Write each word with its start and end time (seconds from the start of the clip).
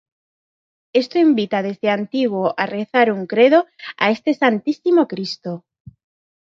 Esto 1.01 1.19
invita 1.19 1.61
desde 1.67 1.91
antiguo 1.99 2.45
a 2.61 2.63
rezar 2.65 3.07
un 3.15 3.21
Credo 3.31 3.59
a 4.03 4.09
este 4.09 4.33
Santísimo 4.33 5.07
Cristo. 5.07 5.63